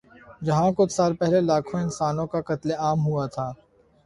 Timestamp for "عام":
2.79-2.99